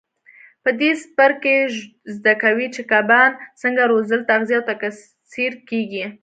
[0.63, 1.55] په دې څپرکي کې
[2.15, 6.05] زده کوئ چې کبان څنګه روزل تغذیه او تکثیر کېږي.